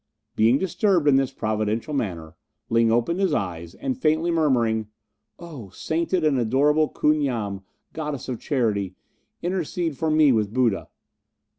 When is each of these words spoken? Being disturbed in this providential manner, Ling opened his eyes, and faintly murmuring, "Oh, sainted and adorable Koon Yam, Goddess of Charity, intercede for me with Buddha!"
Being 0.35 0.57
disturbed 0.57 1.07
in 1.07 1.17
this 1.17 1.31
providential 1.31 1.93
manner, 1.93 2.35
Ling 2.71 2.91
opened 2.91 3.19
his 3.19 3.35
eyes, 3.35 3.75
and 3.75 3.95
faintly 3.95 4.31
murmuring, 4.31 4.87
"Oh, 5.37 5.69
sainted 5.69 6.23
and 6.23 6.39
adorable 6.39 6.89
Koon 6.89 7.21
Yam, 7.21 7.61
Goddess 7.93 8.27
of 8.27 8.39
Charity, 8.39 8.95
intercede 9.43 9.99
for 9.99 10.09
me 10.09 10.31
with 10.31 10.51
Buddha!" 10.51 10.87